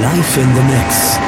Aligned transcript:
Live 0.00 0.38
in 0.38 0.54
the 0.54 0.62
Mix. 0.62 1.27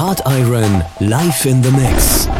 Hard 0.00 0.20
Iron 0.26 0.84
live 1.00 1.44
in 1.44 1.60
the 1.60 1.72
mix. 1.72 2.37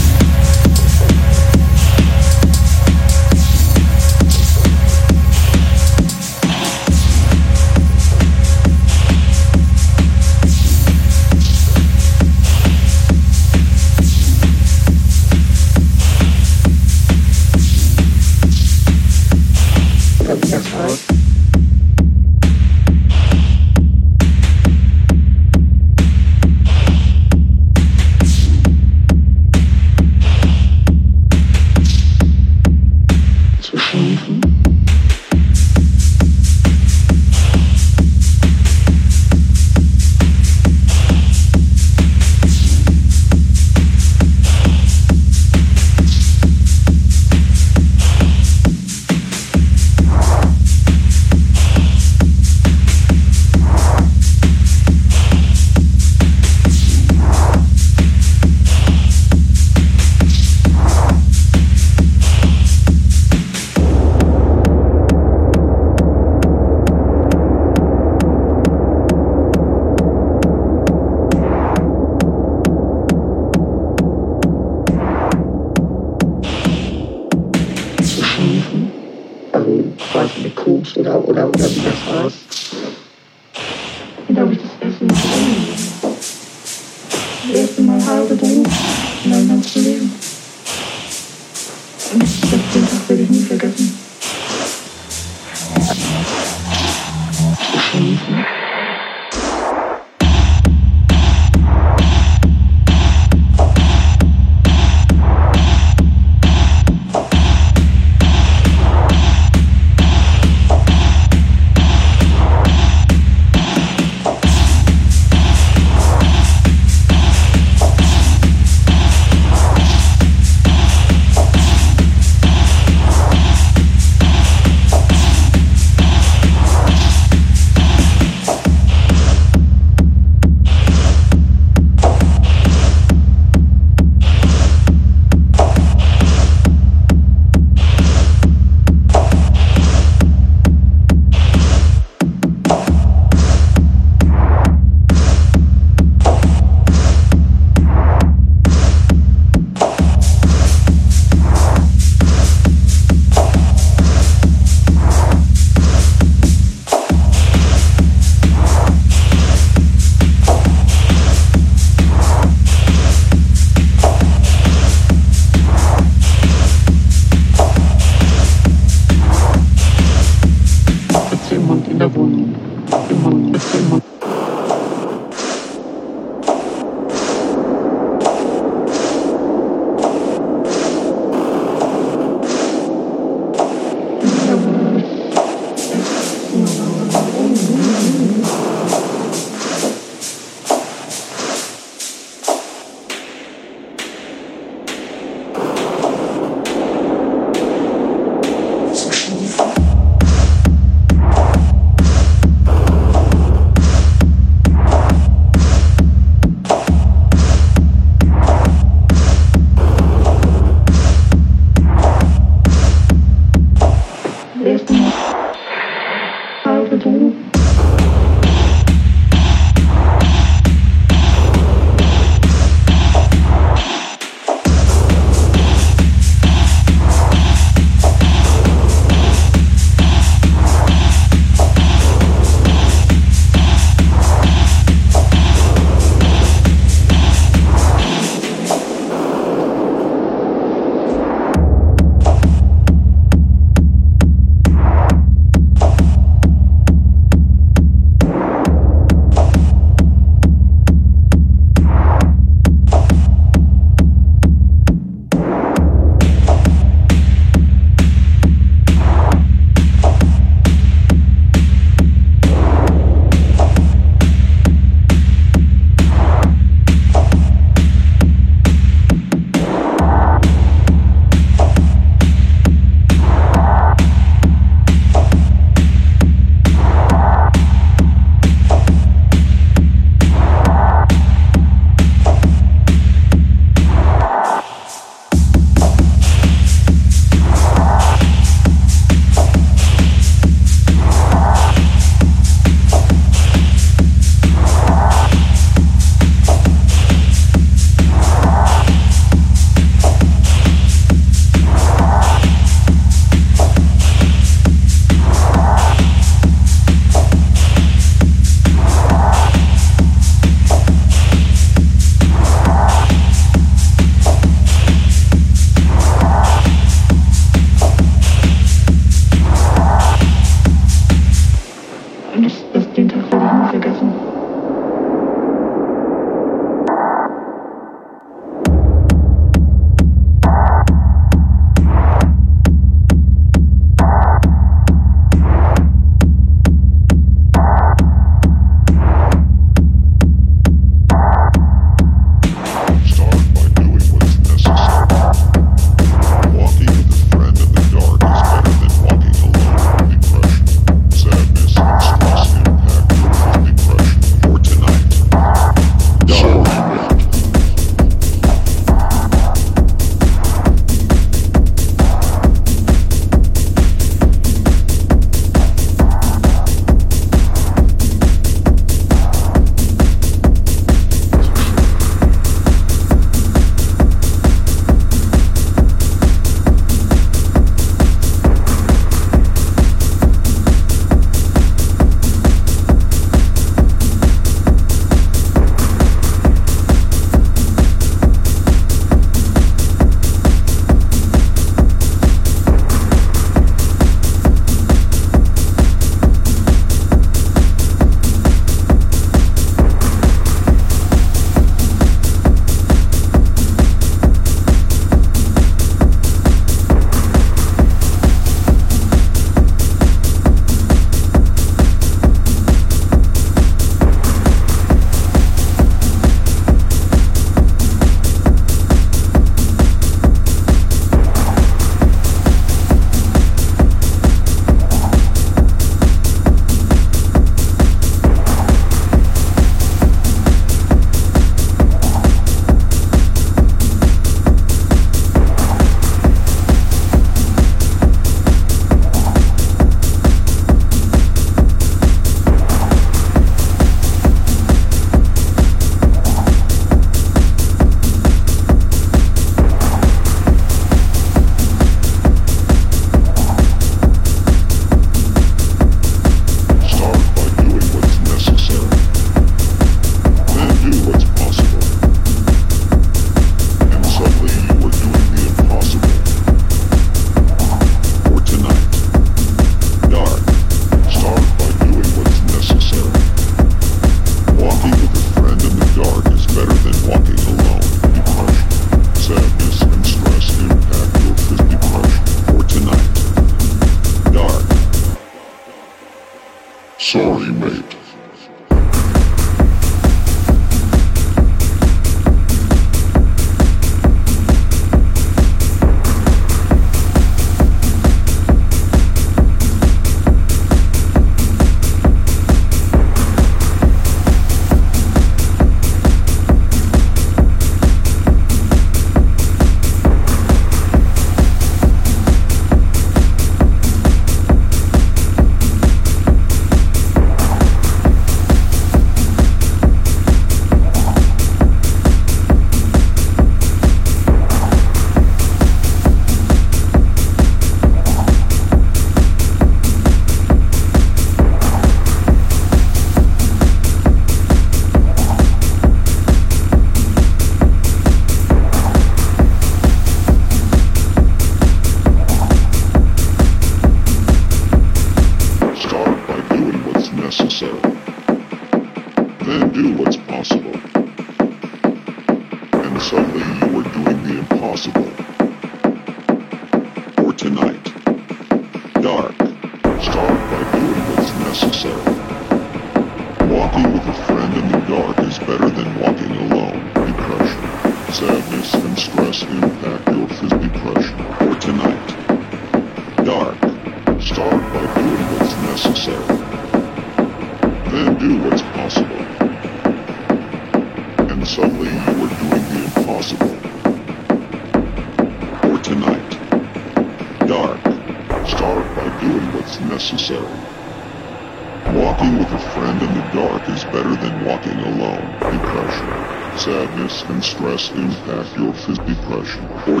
páginas. 599.31 600.00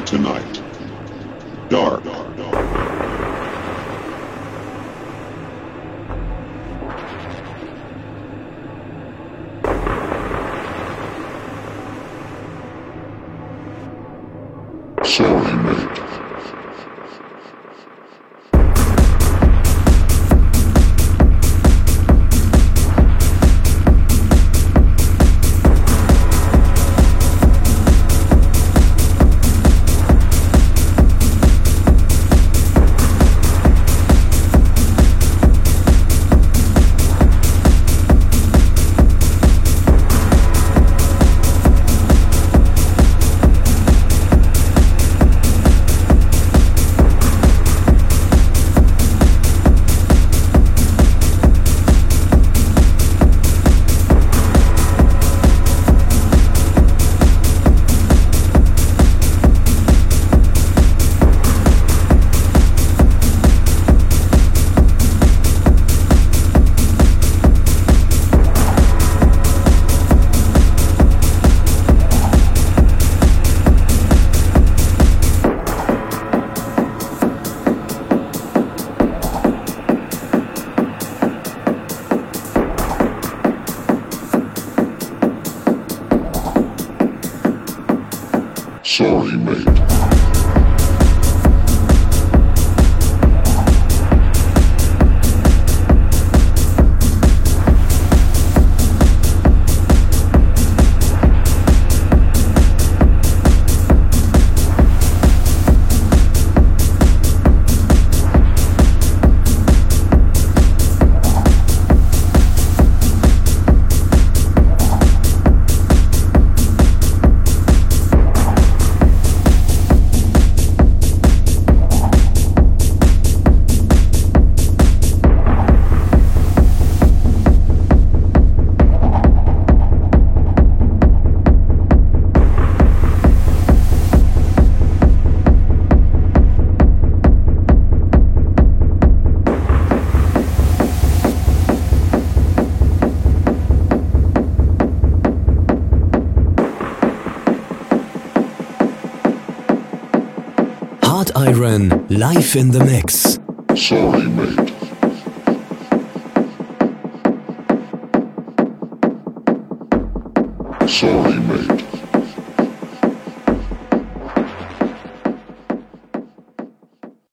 Live 152.33 152.55
in 152.55 152.71
the 152.71 152.79
mix. 152.85 153.30